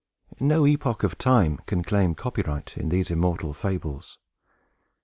No 0.39 0.65
epoch 0.65 1.03
of 1.03 1.15
time 1.19 1.57
can 1.67 1.83
claim 1.83 2.13
a 2.13 2.15
copyright 2.15 2.75
in 2.75 2.89
these 2.89 3.11
immortal 3.11 3.53
fables. 3.53 4.17